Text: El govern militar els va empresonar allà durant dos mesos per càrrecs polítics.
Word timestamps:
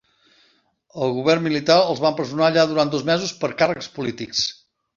El 1.07 1.13
govern 1.17 1.45
militar 1.49 1.75
els 1.91 2.01
va 2.05 2.11
empresonar 2.15 2.47
allà 2.47 2.65
durant 2.73 2.95
dos 2.97 3.07
mesos 3.13 3.37
per 3.45 3.53
càrrecs 3.63 3.95
polítics. 3.99 4.45